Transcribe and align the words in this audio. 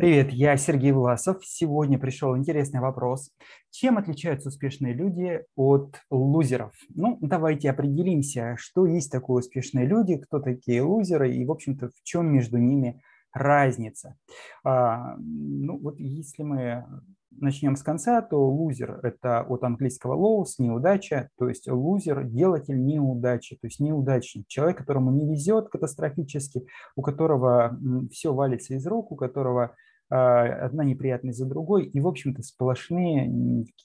Привет, 0.00 0.32
я 0.32 0.56
Сергей 0.56 0.92
Власов. 0.92 1.44
Сегодня 1.44 1.98
пришел 1.98 2.34
интересный 2.34 2.80
вопрос. 2.80 3.30
Чем 3.70 3.98
отличаются 3.98 4.48
успешные 4.48 4.94
люди 4.94 5.44
от 5.56 6.00
лузеров? 6.08 6.72
Ну, 6.88 7.18
давайте 7.20 7.68
определимся, 7.68 8.54
что 8.56 8.86
есть 8.86 9.12
такое 9.12 9.40
успешные 9.40 9.84
люди, 9.84 10.16
кто 10.16 10.40
такие 10.40 10.80
лузеры 10.80 11.30
и, 11.34 11.44
в 11.44 11.50
общем-то, 11.50 11.88
в 11.88 12.02
чем 12.02 12.32
между 12.32 12.56
ними 12.56 13.02
разница. 13.34 14.16
А, 14.64 15.16
ну, 15.18 15.78
вот 15.78 16.00
если 16.00 16.44
мы 16.44 16.86
начнем 17.30 17.76
с 17.76 17.82
конца, 17.82 18.22
то 18.22 18.42
лузер– 18.42 19.00
это 19.02 19.42
от 19.42 19.64
английского 19.64 20.14
lose– 20.14 20.54
неудача, 20.58 21.28
то 21.38 21.46
есть 21.46 21.68
лузер– 21.68 22.24
делатель 22.24 22.82
неудачи, 22.82 23.56
то 23.56 23.66
есть 23.66 23.80
неудачник, 23.80 24.46
человек, 24.48 24.78
которому 24.78 25.10
не 25.10 25.30
везет 25.30 25.68
катастрофически, 25.68 26.66
у 26.96 27.02
которого 27.02 27.78
все 28.10 28.32
валится 28.32 28.74
из 28.74 28.86
рук, 28.86 29.12
у 29.12 29.16
которого 29.16 29.76
одна 30.10 30.84
неприятность 30.84 31.38
за 31.38 31.46
другой, 31.46 31.84
и, 31.86 32.00
в 32.00 32.08
общем-то, 32.08 32.42
сплошные 32.42 33.28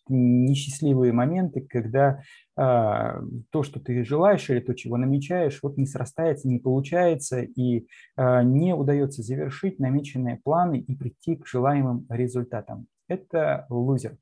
несчастливые 0.07 1.13
моменты, 1.13 1.61
когда 1.61 2.21
а, 2.57 3.21
то, 3.51 3.63
что 3.63 3.79
ты 3.79 4.03
желаешь 4.03 4.49
или 4.49 4.59
то, 4.59 4.73
чего 4.73 4.98
намечаешь, 4.98 5.59
вот 5.61 5.77
не 5.77 5.85
срастается, 5.85 6.48
не 6.48 6.59
получается, 6.59 7.41
и 7.41 7.88
а, 8.15 8.43
не 8.43 8.73
удается 8.73 9.21
завершить 9.21 9.79
намеченные 9.79 10.38
планы 10.43 10.79
и 10.79 10.95
прийти 10.95 11.35
к 11.35 11.48
желаемым 11.48 12.07
результатам. 12.09 12.87
Это 13.07 13.67
лузер. 13.70 14.17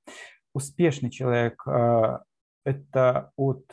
Успешный 0.53 1.09
человек 1.09 1.65
это 2.65 3.31
от 3.35 3.65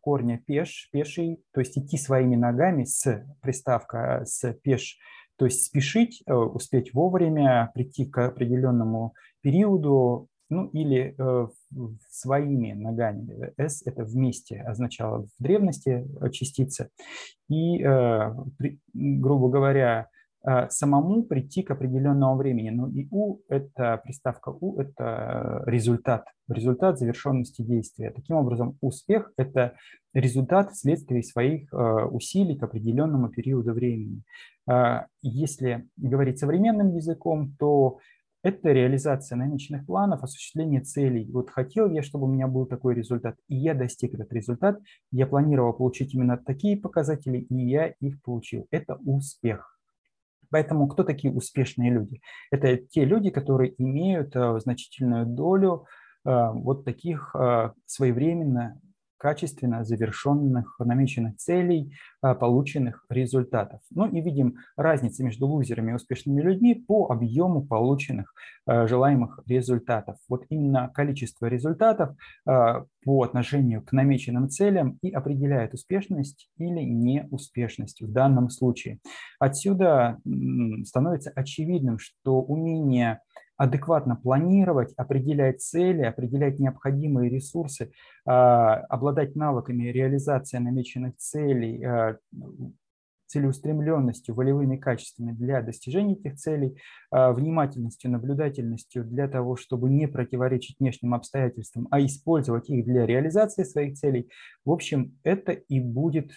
корня 0.00 0.42
пеш, 0.46 0.88
пеший, 0.92 1.42
то 1.52 1.60
есть 1.60 1.76
идти 1.76 1.98
своими 1.98 2.36
ногами 2.36 2.84
с 2.84 3.26
приставка 3.42 4.22
с 4.24 4.52
пеш 4.62 4.98
то 5.40 5.46
есть 5.46 5.64
спешить, 5.64 6.22
э, 6.26 6.34
успеть 6.34 6.92
вовремя, 6.92 7.70
прийти 7.72 8.04
к 8.04 8.26
определенному 8.26 9.14
периоду, 9.40 10.28
ну 10.50 10.66
или 10.66 11.14
э, 11.16 11.48
своими 12.10 12.74
ногами. 12.74 13.50
«С»– 13.56 13.80
это 13.86 14.04
вместе 14.04 14.60
означало 14.60 15.22
в 15.22 15.42
древности 15.42 16.06
частица. 16.30 16.90
И, 17.48 17.82
э, 17.82 18.34
грубо 18.92 19.48
говоря, 19.48 20.08
самому 20.70 21.22
прийти 21.24 21.62
к 21.62 21.70
определенному 21.70 22.36
времени. 22.36 22.70
Ну 22.70 22.88
и 22.88 23.06
«у»– 23.10 23.40
это 23.48 24.00
приставка 24.02 24.48
«у»– 24.48 24.80
это 24.80 25.62
результат, 25.66 26.24
результат 26.48 26.98
завершенности 26.98 27.62
действия. 27.62 28.10
Таким 28.10 28.36
образом, 28.36 28.76
успех– 28.80 29.32
это 29.36 29.74
результат 30.14 30.72
вследствие 30.72 31.22
своих 31.22 31.72
усилий 32.10 32.56
к 32.56 32.62
определенному 32.62 33.28
периоду 33.28 33.72
времени. 33.72 34.22
А, 34.66 35.06
если 35.20 35.88
говорить 35.96 36.38
современным 36.38 36.94
языком, 36.94 37.54
то 37.58 37.98
это 38.42 38.72
реализация 38.72 39.36
намеченных 39.36 39.84
планов, 39.84 40.22
осуществление 40.22 40.80
целей. 40.80 41.30
Вот 41.30 41.50
хотел 41.50 41.90
я, 41.90 42.02
чтобы 42.02 42.24
у 42.24 42.32
меня 42.32 42.48
был 42.48 42.64
такой 42.64 42.94
результат, 42.94 43.36
и 43.48 43.56
я 43.56 43.74
достиг 43.74 44.14
этот 44.14 44.32
результат. 44.32 44.78
Я 45.12 45.26
планировал 45.26 45.74
получить 45.74 46.14
именно 46.14 46.38
такие 46.38 46.78
показатели, 46.78 47.38
и 47.38 47.68
я 47.68 47.88
их 48.00 48.22
получил. 48.22 48.66
Это 48.70 48.94
успех. 49.04 49.76
Поэтому 50.50 50.88
кто 50.88 51.04
такие 51.04 51.32
успешные 51.32 51.90
люди? 51.90 52.20
Это 52.50 52.76
те 52.76 53.04
люди, 53.04 53.30
которые 53.30 53.74
имеют 53.82 54.34
а, 54.36 54.58
значительную 54.60 55.26
долю 55.26 55.86
а, 56.24 56.52
вот 56.52 56.84
таких 56.84 57.34
своевременно 57.86 58.80
качественно 59.20 59.84
завершенных 59.84 60.76
намеченных 60.78 61.36
целей, 61.36 61.92
а, 62.22 62.34
полученных 62.34 63.04
результатов. 63.10 63.80
Ну 63.90 64.06
и 64.06 64.20
видим 64.22 64.56
разницу 64.76 65.22
между 65.22 65.46
лузерами 65.46 65.90
и 65.90 65.94
успешными 65.94 66.40
людьми 66.40 66.74
по 66.74 67.10
объему 67.10 67.62
полученных 67.62 68.32
а, 68.66 68.86
желаемых 68.86 69.40
результатов. 69.46 70.16
Вот 70.28 70.44
именно 70.48 70.88
количество 70.88 71.46
результатов 71.46 72.16
а, 72.46 72.86
по 73.04 73.22
отношению 73.22 73.82
к 73.82 73.92
намеченным 73.92 74.48
целям 74.48 74.98
и 75.02 75.10
определяет 75.10 75.74
успешность 75.74 76.48
или 76.56 76.80
неуспешность 76.80 78.00
в 78.00 78.10
данном 78.10 78.48
случае. 78.48 79.00
Отсюда 79.38 80.18
становится 80.84 81.30
очевидным, 81.34 81.98
что 81.98 82.40
умение 82.40 83.20
адекватно 83.60 84.16
планировать, 84.16 84.94
определять 84.96 85.60
цели, 85.60 86.00
определять 86.00 86.58
необходимые 86.58 87.28
ресурсы, 87.28 87.92
а, 88.24 88.76
обладать 88.88 89.36
навыками 89.36 89.84
реализации 89.84 90.56
намеченных 90.56 91.18
целей, 91.18 91.84
а, 91.84 92.16
целеустремленностью, 93.26 94.34
волевыми 94.34 94.78
качествами 94.78 95.32
для 95.32 95.60
достижения 95.60 96.14
этих 96.14 96.36
целей, 96.36 96.78
а, 97.10 97.32
внимательностью, 97.32 98.10
наблюдательностью 98.10 99.04
для 99.04 99.28
того, 99.28 99.56
чтобы 99.56 99.90
не 99.90 100.08
противоречить 100.08 100.80
внешним 100.80 101.12
обстоятельствам, 101.12 101.86
а 101.90 102.00
использовать 102.00 102.70
их 102.70 102.86
для 102.86 103.04
реализации 103.04 103.64
своих 103.64 103.98
целей. 103.98 104.30
В 104.64 104.70
общем, 104.70 105.18
это 105.22 105.52
и 105.52 105.80
будет 105.80 106.30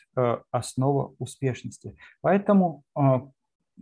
основа 0.52 1.16
успешности. 1.20 1.96
Поэтому 2.20 2.84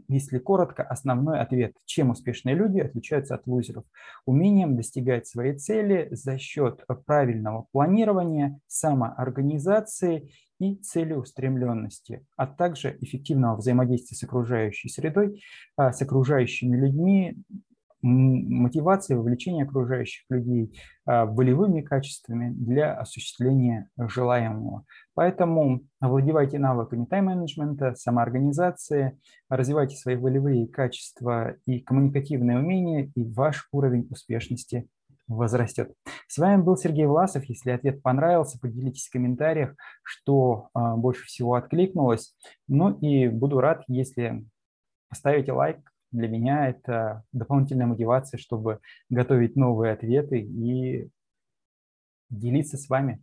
если 0.08 0.40
коротко, 0.40 0.84
основной 0.84 1.40
ответ, 1.40 1.76
чем 1.86 2.10
успешные 2.10 2.56
люди 2.56 2.80
отличаются 2.80 3.36
от 3.36 3.48
лузеров? 3.48 3.86
Умением 4.26 4.76
достигать 4.76 5.28
своей 5.28 5.58
цели 5.58 6.08
за 6.12 6.38
счет 6.38 6.86
правильного 7.06 7.68
планирования, 7.72 8.60
самоорганизации 8.68 10.32
и 10.60 10.76
целеустремленности, 10.76 12.26
а 12.38 12.46
также 12.46 12.98
эффективного 13.02 13.58
взаимодействия 13.58 14.16
с 14.16 14.24
окружающей 14.24 14.90
средой, 14.90 15.42
а, 15.76 15.92
с 15.92 16.02
окружающими 16.02 16.78
людьми, 16.78 17.36
мотивации, 18.02 19.16
вовлечения 19.16 19.64
окружающих 19.64 20.24
людей 20.30 20.78
а, 21.06 21.26
волевыми 21.26 21.82
качествами 21.82 22.52
для 22.52 22.94
осуществления 22.94 23.90
желаемого. 23.98 24.86
Поэтому 25.14 25.82
овладевайте 26.00 26.60
навыками 26.60 27.06
тайм-менеджмента, 27.06 27.96
самоорганизации, 27.96 29.20
развивайте 29.50 29.98
свои 29.98 30.16
волевые 30.16 30.68
качества 30.68 31.56
и 31.66 31.80
коммуникативные 31.80 32.60
умения, 32.60 33.12
и 33.16 33.24
ваш 33.24 33.68
уровень 33.72 34.08
успешности 34.10 34.88
возрастет. 35.28 35.94
С 36.28 36.38
вами 36.38 36.62
был 36.62 36.78
Сергей 36.78 37.06
Власов. 37.06 37.46
Если 37.46 37.72
ответ 37.72 38.02
понравился, 38.02 38.60
поделитесь 38.60 39.08
в 39.08 39.12
комментариях, 39.12 39.76
что 40.04 40.70
а, 40.74 40.96
больше 40.96 41.26
всего 41.26 41.56
откликнулось. 41.56 42.36
Ну 42.68 42.98
и 43.00 43.28
буду 43.28 43.60
рад, 43.60 43.84
если 43.88 44.46
поставите 45.10 45.52
лайк, 45.52 45.92
для 46.12 46.28
меня 46.28 46.70
это 46.70 47.24
дополнительная 47.32 47.88
мотивация, 47.88 48.38
чтобы 48.38 48.80
готовить 49.10 49.56
новые 49.56 49.94
ответы 49.94 50.40
и 50.40 51.10
делиться 52.30 52.78
с 52.78 52.90
вами. 52.90 53.22